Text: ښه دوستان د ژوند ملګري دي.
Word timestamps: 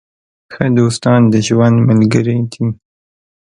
ښه 0.53 0.65
دوستان 0.79 1.21
د 1.33 1.35
ژوند 1.47 1.77
ملګري 1.89 2.39
دي. 2.51 2.65